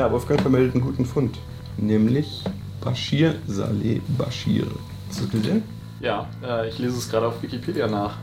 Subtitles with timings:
[0.00, 1.38] Ja, Wolfgang vermeldet einen guten Fund,
[1.76, 2.42] nämlich
[2.82, 4.64] Bashir Saleh Bashir.
[5.10, 5.60] Ist das bitte?
[6.00, 8.16] Ja, äh, ich lese es gerade auf Wikipedia nach.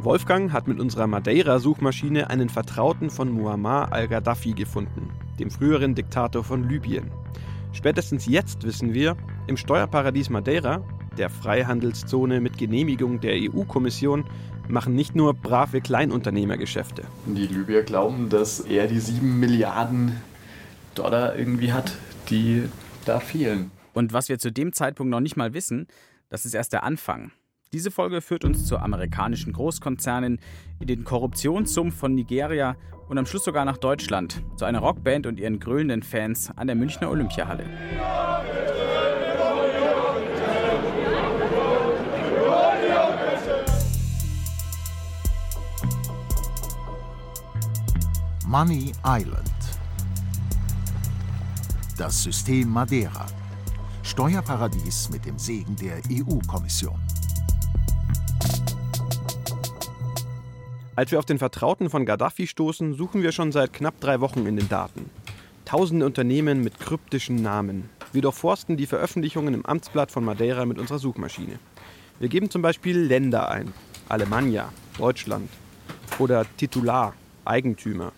[0.00, 6.68] Wolfgang hat mit unserer Madeira-Suchmaschine einen Vertrauten von Muammar al-Gaddafi gefunden, dem früheren Diktator von
[6.68, 7.12] Libyen.
[7.72, 9.16] Spätestens jetzt wissen wir,
[9.46, 10.82] im Steuerparadies Madeira,
[11.18, 14.24] der Freihandelszone mit Genehmigung der EU-Kommission,
[14.66, 17.04] machen nicht nur brave Kleinunternehmer Geschäfte.
[17.26, 20.16] Die Libyer glauben, dass er die 7 Milliarden
[20.94, 21.92] Dollar irgendwie hat,
[22.30, 22.68] die
[23.04, 23.70] da fehlen.
[23.92, 25.86] Und was wir zu dem Zeitpunkt noch nicht mal wissen,
[26.28, 27.32] das ist erst der Anfang.
[27.72, 30.40] Diese Folge führt uns zu amerikanischen Großkonzernen,
[30.78, 32.76] in den Korruptionssumpf von Nigeria
[33.08, 36.76] und am Schluss sogar nach Deutschland, zu einer Rockband und ihren grölenden Fans an der
[36.76, 37.64] Münchner Olympiahalle.
[48.46, 49.61] Money Island.
[52.02, 53.28] Das System Madeira.
[54.02, 56.98] Steuerparadies mit dem Segen der EU-Kommission.
[60.96, 64.46] Als wir auf den Vertrauten von Gaddafi stoßen, suchen wir schon seit knapp drei Wochen
[64.46, 65.10] in den Daten.
[65.64, 67.88] Tausende Unternehmen mit kryptischen Namen.
[68.12, 71.60] Wir durchforsten die Veröffentlichungen im Amtsblatt von Madeira mit unserer Suchmaschine.
[72.18, 73.72] Wir geben zum Beispiel Länder ein.
[74.08, 75.48] Alemannia, Deutschland.
[76.18, 77.14] Oder Titular,
[77.44, 78.10] Eigentümer.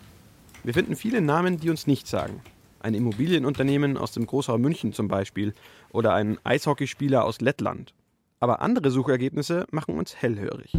[0.63, 2.41] Wir finden viele Namen, die uns nichts sagen.
[2.85, 5.55] Ein Immobilienunternehmen aus dem Großraum München zum Beispiel
[5.89, 7.95] oder ein Eishockeyspieler aus Lettland.
[8.39, 10.71] Aber andere Suchergebnisse machen uns hellhörig.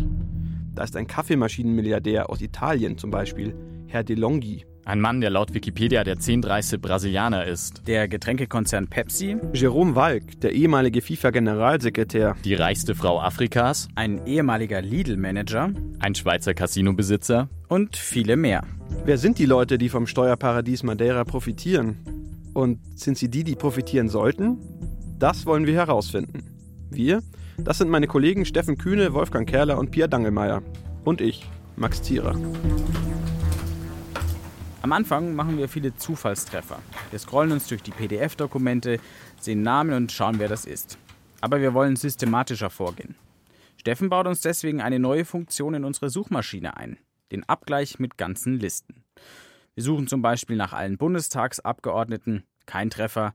[0.76, 3.56] Da ist ein Kaffeemaschinenmilliardär aus Italien zum Beispiel,
[3.88, 4.66] Herr DeLonghi.
[4.84, 7.88] Ein Mann, der laut Wikipedia der zehnreichste Brasilianer ist.
[7.88, 9.38] Der Getränkekonzern Pepsi.
[9.52, 12.36] Jerome Walk, der ehemalige FIFA-Generalsekretär.
[12.44, 13.88] Die reichste Frau Afrikas.
[13.96, 15.70] Ein ehemaliger Lidl-Manager.
[15.98, 17.48] Ein Schweizer Casino-Besitzer.
[17.66, 18.62] Und viele mehr.
[19.06, 21.96] Wer sind die Leute, die vom Steuerparadies Madeira profitieren?
[22.54, 24.58] Und sind sie die, die profitieren sollten?
[25.16, 26.42] Das wollen wir herausfinden.
[26.90, 27.22] Wir,
[27.56, 30.60] das sind meine Kollegen Steffen Kühne, Wolfgang Kerler und Pia Dangelmeier.
[31.04, 32.34] Und ich, Max Thierer.
[34.82, 36.80] Am Anfang machen wir viele Zufallstreffer.
[37.10, 38.98] Wir scrollen uns durch die PDF-Dokumente,
[39.38, 40.98] sehen Namen und schauen, wer das ist.
[41.40, 43.14] Aber wir wollen systematischer vorgehen.
[43.76, 46.98] Steffen baut uns deswegen eine neue Funktion in unsere Suchmaschine ein,
[47.32, 49.04] den Abgleich mit ganzen Listen.
[49.74, 53.34] Wir suchen zum Beispiel nach allen Bundestagsabgeordneten, kein Treffer,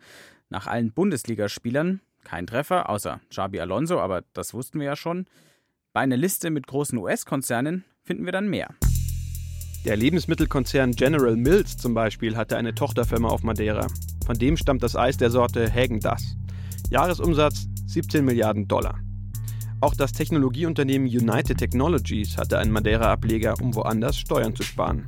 [0.50, 5.26] nach allen Bundesligaspielern, kein Treffer, außer Xabi Alonso, aber das wussten wir ja schon.
[5.94, 8.74] Bei einer Liste mit großen US-Konzernen finden wir dann mehr.
[9.86, 13.88] Der Lebensmittelkonzern General Mills zum Beispiel hatte eine Tochterfirma auf Madeira.
[14.26, 16.38] Von dem stammt das Eis der Sorte Hagen Dazs.
[16.92, 19.00] Jahresumsatz 17 Milliarden Dollar.
[19.82, 25.08] Auch das Technologieunternehmen United Technologies hatte einen Madeira-Ableger, um woanders Steuern zu sparen.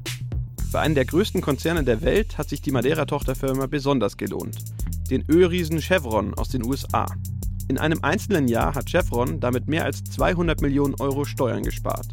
[0.72, 4.58] Für einen der größten Konzerne der Welt hat sich die Madeira-Tochterfirma besonders gelohnt.
[5.12, 7.06] Den Ölriesen Chevron aus den USA.
[7.68, 12.08] In einem einzelnen Jahr hat Chevron damit mehr als 200 Millionen Euro Steuern gespart.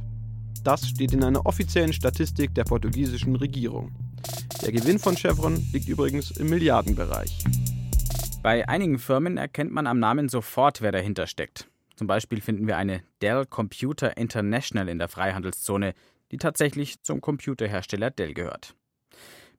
[0.62, 3.92] Das steht in einer offiziellen Statistik der portugiesischen Regierung.
[4.60, 7.42] Der Gewinn von Chevron liegt übrigens im Milliardenbereich.
[8.42, 11.69] Bei einigen Firmen erkennt man am Namen sofort, wer dahinter steckt.
[12.00, 15.92] Zum Beispiel finden wir eine Dell Computer International in der Freihandelszone,
[16.30, 18.74] die tatsächlich zum Computerhersteller Dell gehört.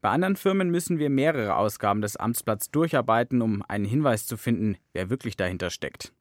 [0.02, 4.78] Bei anderen Firmen müssen wir mehrere Ausgaben des Amtsblatts durcharbeiten, um einen Hinweis zu finden,
[4.92, 6.14] wer wirklich dahinter steckt.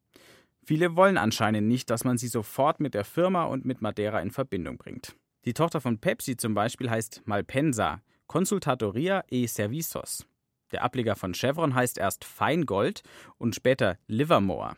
[0.62, 4.30] Viele wollen anscheinend nicht, dass man sie sofort mit der Firma und mit Madeira in
[4.30, 5.16] Verbindung bringt.
[5.46, 10.26] Die Tochter von Pepsi zum Beispiel heißt Malpensa, Consultatoria e Servicios.
[10.70, 13.04] Der Ableger von Chevron heißt erst Feingold
[13.38, 14.76] und später Livermore.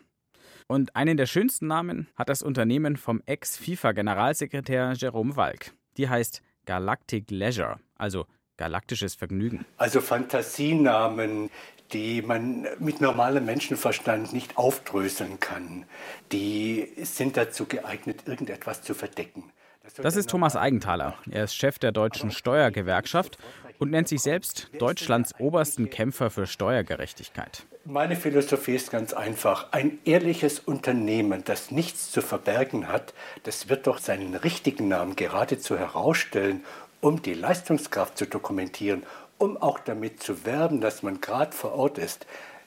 [0.72, 5.72] Und einen der schönsten Namen hat das Unternehmen vom Ex-FIFA-Generalsekretär Jerome Walk.
[5.99, 8.25] Die heißt Galactic Leisure, also
[8.56, 9.66] galaktisches Vergnügen.
[9.77, 11.50] Also Fantasienamen,
[11.93, 15.84] die man mit normalem Menschenverstand nicht aufdröseln kann,
[16.32, 19.53] die sind dazu geeignet, irgendetwas zu verdecken.
[19.97, 21.16] Das ist Thomas Eigenthaler.
[21.28, 23.37] Er ist Chef der deutschen Steuergewerkschaft
[23.82, 27.64] und nennt sich selbst Deutschlands obersten Kämpfer für Steuergerechtigkeit.
[27.84, 29.73] Meine Philosophie ist ganz einfach.
[29.73, 33.12] Ein ehrliches Unternehmen, das nichts zu verbergen hat,
[33.43, 36.62] das wird doch seinen richtigen Namen geradezu herausstellen,
[37.00, 39.02] um die Leistungskraft zu dokumentieren,
[39.37, 42.25] um auch damit zu werben, dass man gerade vor Ort ist.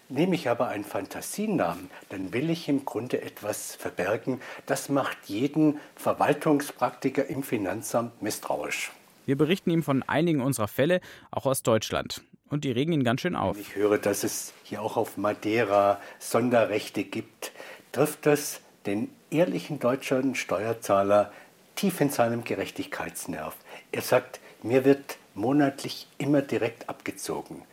[0.09, 4.41] Nehme ich aber einen Fantasienamen, dann will ich im Grunde etwas verbergen.
[4.65, 8.91] Das macht jeden Verwaltungspraktiker im Finanzamt misstrauisch.
[9.25, 11.01] Wir berichten ihm von einigen unserer Fälle,
[11.31, 12.21] auch aus Deutschland.
[12.49, 13.57] Und die regen ihn ganz schön auf.
[13.57, 17.51] Ich höre, dass es hier auch auf Madeira Sonderrechte gibt.
[17.91, 21.31] Trifft das den ehrlichen deutschen Steuerzahler
[21.75, 23.55] tief in seinem Gerechtigkeitsnerv?
[23.91, 27.63] Er sagt, mir wird monatlich immer direkt abgezogen.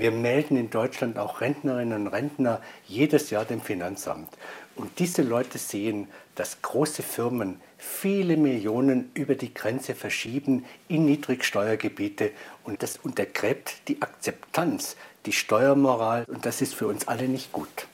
[0.00, 4.30] Wir melden in Deutschland auch Rentnerinnen und Rentner jedes Jahr dem Finanzamt.
[4.74, 12.30] Und diese Leute sehen, dass große Firmen viele Millionen über die Grenze verschieben in Niedrigsteuergebiete.
[12.64, 16.24] Und das untergräbt die Akzeptanz, die Steuermoral.
[16.28, 17.86] Und das ist für uns alle nicht gut.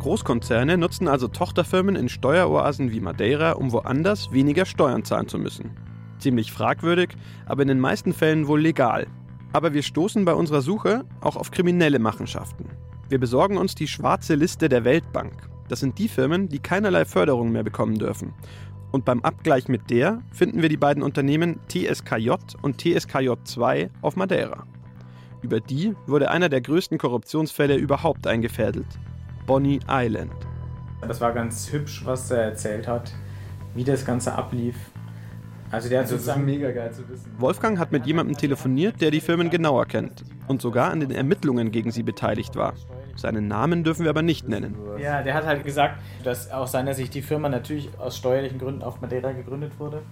[0.00, 5.70] Großkonzerne nutzen also Tochterfirmen in Steueroasen wie Madeira, um woanders weniger Steuern zahlen zu müssen.
[6.18, 9.06] Ziemlich fragwürdig, aber in den meisten Fällen wohl legal.
[9.54, 12.68] Aber wir stoßen bei unserer Suche auch auf kriminelle Machenschaften.
[13.08, 15.48] Wir besorgen uns die schwarze Liste der Weltbank.
[15.68, 18.34] Das sind die Firmen, die keinerlei Förderung mehr bekommen dürfen.
[18.90, 22.30] Und beim Abgleich mit der finden wir die beiden Unternehmen TSKJ
[22.62, 24.66] und TSKJ2 auf Madeira.
[25.40, 28.88] Über die wurde einer der größten Korruptionsfälle überhaupt eingefädelt.
[29.46, 30.32] Bonnie Island.
[31.00, 33.12] Das war ganz hübsch, was er erzählt hat,
[33.76, 34.74] wie das Ganze ablief.
[35.74, 37.32] Also der hat Also sozusagen mega geil zu wissen.
[37.38, 41.72] Wolfgang hat mit jemandem telefoniert, der die Firmen genauer kennt und sogar an den Ermittlungen
[41.72, 42.74] gegen sie beteiligt war.
[43.16, 44.76] Seinen Namen dürfen wir aber nicht nennen.
[45.00, 48.82] Ja, der hat halt gesagt, dass aus seiner Sicht die Firma natürlich aus steuerlichen Gründen
[48.82, 50.02] auf Madeira gegründet wurde.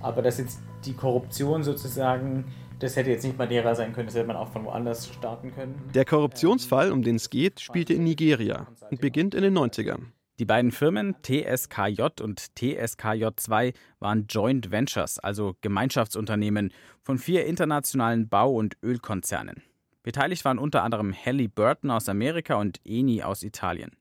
[0.00, 2.46] Aber dass jetzt die Korruption sozusagen,
[2.78, 5.74] das hätte jetzt nicht Madeira sein können, das hätte man auch von woanders starten können.
[5.94, 10.15] Der Korruptionsfall, um den es geht, spielte in Nigeria und beginnt in den 90ern.
[10.38, 16.72] Die beiden Firmen TSKJ und TSKJ2 waren Joint Ventures, also Gemeinschaftsunternehmen
[17.02, 19.62] von vier internationalen Bau- und Ölkonzernen.
[20.02, 23.92] Beteiligt waren unter anderem Halliburton aus Amerika und Eni aus Italien.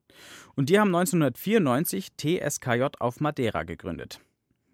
[0.55, 4.19] Und die haben 1994 TSKJ auf Madeira gegründet.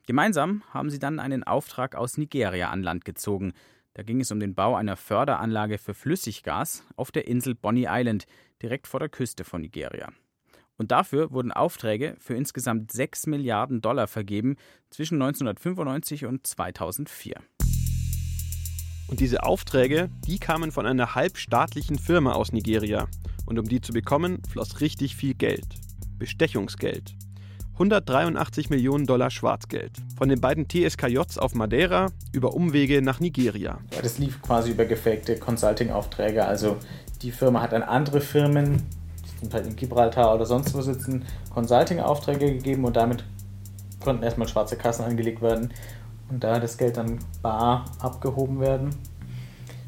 [0.08, 3.54] Gemeinsam haben sie dann einen Auftrag aus Nigeria an Land gezogen.
[3.94, 8.26] Da ging es um den Bau einer Förderanlage für Flüssiggas auf der Insel Bonny Island,
[8.64, 10.12] direkt vor der Küste von Nigeria.
[10.82, 14.56] Und dafür wurden Aufträge für insgesamt 6 Milliarden Dollar vergeben
[14.90, 17.36] zwischen 1995 und 2004.
[19.08, 23.08] Und diese Aufträge, die kamen von einer halbstaatlichen Firma aus Nigeria.
[23.46, 25.68] Und um die zu bekommen, floss richtig viel Geld.
[26.18, 27.14] Bestechungsgeld.
[27.74, 29.92] 183 Millionen Dollar Schwarzgeld.
[30.18, 33.78] Von den beiden TSKJs auf Madeira über Umwege nach Nigeria.
[34.02, 36.44] Das lief quasi über gefakte Consulting-Aufträge.
[36.44, 36.78] Also
[37.22, 38.82] die Firma hat an andere Firmen,
[39.42, 43.24] sind halt in Gibraltar oder sonst wo sitzen, Consulting-Aufträge gegeben und damit
[44.04, 45.74] konnten erstmal schwarze Kassen angelegt werden
[46.30, 48.96] und da das Geld dann bar abgehoben werden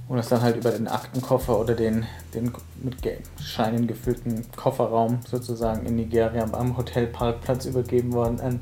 [0.08, 2.52] und es dann halt über den Aktenkoffer oder den, den
[2.82, 2.98] mit
[3.42, 8.60] Scheinen gefüllten Kofferraum sozusagen in Nigeria am Hotelparkplatz übergeben worden an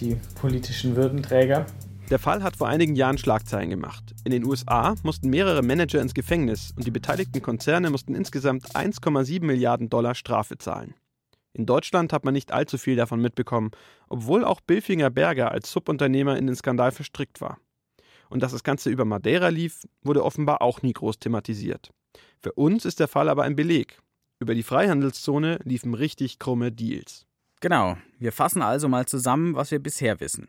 [0.00, 1.66] die politischen Würdenträger.
[2.10, 4.16] Der Fall hat vor einigen Jahren Schlagzeilen gemacht.
[4.24, 9.44] In den USA mussten mehrere Manager ins Gefängnis und die beteiligten Konzerne mussten insgesamt 1,7
[9.44, 10.94] Milliarden Dollar Strafe zahlen.
[11.52, 13.70] In Deutschland hat man nicht allzu viel davon mitbekommen,
[14.08, 17.58] obwohl auch Bilfinger Berger als Subunternehmer in den Skandal verstrickt war.
[18.28, 21.90] Und dass das Ganze über Madeira lief, wurde offenbar auch nie groß thematisiert.
[22.40, 24.00] Für uns ist der Fall aber ein Beleg.
[24.40, 27.26] Über die Freihandelszone liefen richtig krumme Deals.
[27.60, 30.48] Genau, wir fassen also mal zusammen, was wir bisher wissen.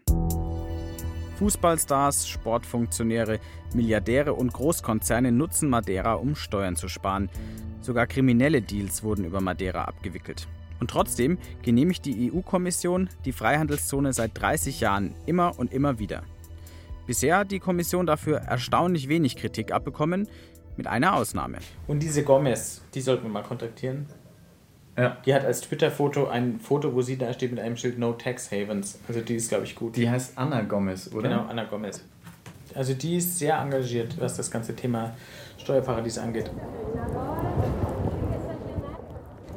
[1.42, 3.40] Fußballstars, Sportfunktionäre,
[3.74, 7.32] Milliardäre und Großkonzerne nutzen Madeira, um Steuern zu sparen.
[7.82, 10.48] Sogar kriminelle Deals wurden über Madeira abgewickelt.
[10.80, 16.22] Und trotzdem genehmigt die EU-Kommission die Freihandelszone seit 30 Jahren immer und immer wieder.
[17.08, 20.28] Bisher hat die Kommission dafür erstaunlich wenig Kritik abbekommen,
[20.78, 21.58] mit einer Ausnahme.
[21.88, 24.06] Und diese Gomez, die sollten wir mal kontaktieren.
[24.98, 25.18] Ja.
[25.26, 28.52] Die hat als Twitter-Foto ein Foto, wo sie da steht mit einem Schild No Tax
[28.52, 29.00] Havens.
[29.08, 29.96] Also die ist, glaube ich, gut.
[29.96, 31.30] Die heißt Anna Gomez, oder?
[31.30, 32.04] Genau, Anna Gomez.
[32.76, 35.14] Also die ist sehr engagiert, was das ganze Thema
[35.58, 36.50] Steuerparadies angeht.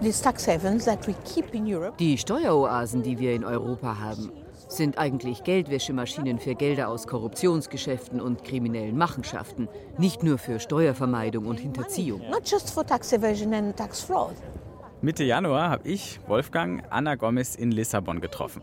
[0.03, 4.31] These tax havens that we keep in Europe Die Steueroasen, die wir in Europa haben,
[4.69, 11.61] sind eigentlich Geldwäschemaschinen für Gelder aus Korruptionsgeschäften und kriminellen Machenschaften, nicht nur für Steuervermeidung und
[11.61, 12.21] Hinterziehung.
[12.31, 14.35] not just for tax evasion and tax fraud.
[15.05, 18.63] Mitte Januar habe ich, Wolfgang, Anna Gomez in Lissabon getroffen.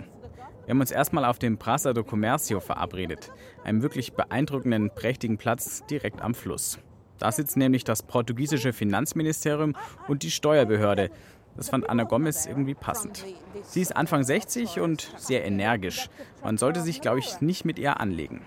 [0.65, 3.31] Wir haben uns erstmal auf dem Praça do Comércio verabredet,
[3.63, 6.79] einem wirklich beeindruckenden, prächtigen Platz direkt am Fluss.
[7.19, 9.75] Da sitzt nämlich das portugiesische Finanzministerium
[10.07, 11.11] und die Steuerbehörde.
[11.55, 13.23] Das fand Anna Gomez irgendwie passend.
[13.63, 16.09] Sie ist Anfang 60 und sehr energisch.
[16.43, 18.41] Man sollte sich, glaube ich, nicht mit ihr anlegen.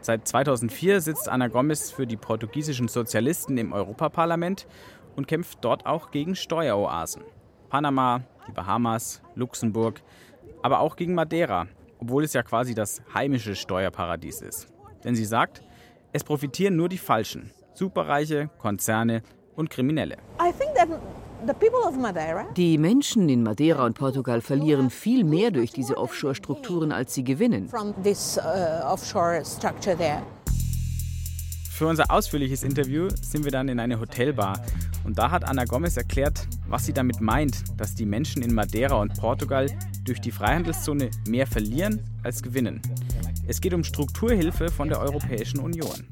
[0.00, 4.66] Seit 2004 sitzt Anna Gomez für die portugiesischen Sozialisten im Europaparlament
[5.16, 7.22] und kämpft dort auch gegen Steueroasen.
[7.68, 10.02] Panama, die Bahamas, Luxemburg,
[10.62, 11.66] aber auch gegen Madeira,
[11.98, 14.68] obwohl es ja quasi das heimische Steuerparadies ist.
[15.04, 15.62] Denn sie sagt,
[16.12, 19.22] es profitieren nur die Falschen, Superreiche, Konzerne
[19.56, 20.16] und Kriminelle.
[20.40, 20.88] I think that
[21.46, 25.96] the people of Madeira Die Menschen in Madeira und Portugal verlieren viel mehr durch diese
[25.96, 27.70] Offshore-Strukturen, als sie gewinnen.
[27.72, 27.94] uh.
[31.70, 34.60] Für unser ausführliches Interview sind wir dann in eine Hotelbar
[35.04, 39.00] und da hat Anna Gomez erklärt, was sie damit meint, dass die Menschen in Madeira
[39.00, 39.66] und Portugal
[40.04, 42.80] durch die Freihandelszone mehr verlieren als gewinnen.
[43.46, 46.06] Es geht um Strukturhilfe von der Europäischen Union.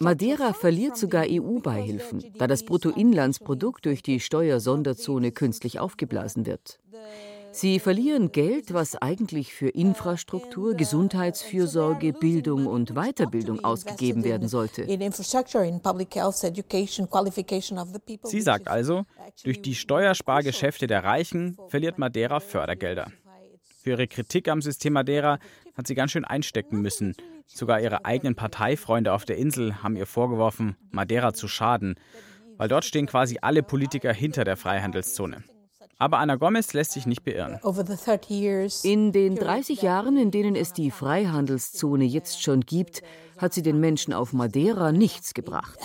[0.00, 6.78] Madeira verliert sogar EU-Beihilfen, da das Bruttoinlandsprodukt durch die Steuersonderzone künstlich aufgeblasen wird.
[7.54, 14.84] Sie verlieren Geld, was eigentlich für Infrastruktur, Gesundheitsfürsorge, Bildung und Weiterbildung ausgegeben werden sollte.
[18.24, 19.04] Sie sagt also,
[19.44, 23.12] durch die Steuerspargeschäfte der Reichen verliert Madeira Fördergelder.
[23.84, 25.38] Für ihre Kritik am System Madeira
[25.76, 27.14] hat sie ganz schön einstecken müssen.
[27.46, 31.94] Sogar ihre eigenen Parteifreunde auf der Insel haben ihr vorgeworfen, Madeira zu schaden,
[32.56, 35.44] weil dort stehen quasi alle Politiker hinter der Freihandelszone.
[35.98, 37.58] Aber Anna Gomez lässt sich nicht beirren.
[38.84, 43.02] In den 30 Jahren, in denen es die Freihandelszone jetzt schon gibt,
[43.38, 45.78] hat sie den Menschen auf Madeira nichts gebracht.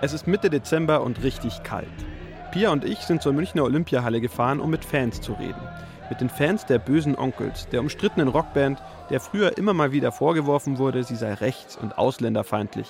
[0.00, 1.88] Es ist Mitte Dezember und richtig kalt.
[2.50, 5.60] Pia und ich sind zur Münchner Olympiahalle gefahren, um mit Fans zu reden.
[6.08, 10.78] Mit den Fans der bösen Onkels, der umstrittenen Rockband, der früher immer mal wieder vorgeworfen
[10.78, 12.88] wurde, sie sei rechts- und ausländerfeindlich.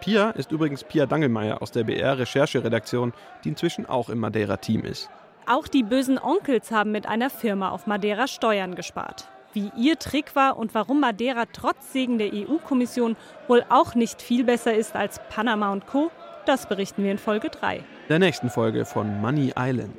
[0.00, 3.12] Pia ist übrigens Pia Dangelmeier aus der BR-Rechercheredaktion,
[3.44, 5.08] die inzwischen auch im Madeira-Team ist.
[5.46, 9.28] Auch die bösen Onkels haben mit einer Firma auf Madeira Steuern gespart.
[9.52, 13.16] Wie ihr Trick war und warum Madeira trotz Segen der EU-Kommission
[13.46, 16.10] wohl auch nicht viel besser ist als Panama und Co.,
[16.46, 17.84] das berichten wir in Folge 3.
[18.10, 19.94] Der nächsten Folge von Money Island.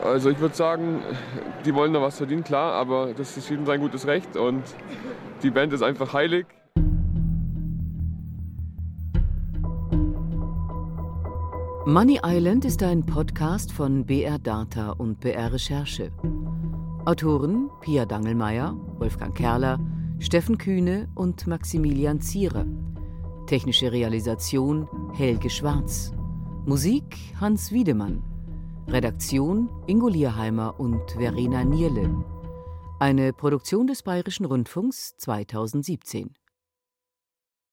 [0.00, 1.02] Also ich würde sagen,
[1.64, 4.62] die wollen da was verdienen, klar, aber das ist jedem sein gutes Recht und
[5.42, 6.46] die Band ist einfach heilig.
[11.84, 16.12] Money Island ist ein Podcast von BR Data und BR Recherche.
[17.06, 19.80] Autoren Pia Dangelmeier, Wolfgang Kerler,
[20.20, 22.66] Steffen Kühne und Maximilian Zierer.
[23.48, 26.12] Technische Realisation Helge Schwarz.
[26.68, 28.22] Musik Hans Wiedemann.
[28.88, 32.14] Redaktion Ingo Lierheimer und Verena Nierle.
[33.00, 36.34] Eine Produktion des Bayerischen Rundfunks 2017.